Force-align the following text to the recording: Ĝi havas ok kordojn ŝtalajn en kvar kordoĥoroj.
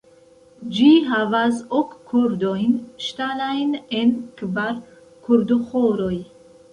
Ĝi 0.75 0.85
havas 1.09 1.57
ok 1.79 1.91
kordojn 2.13 2.73
ŝtalajn 3.07 3.75
en 3.99 4.15
kvar 4.39 4.73
kordoĥoroj. 5.29 6.15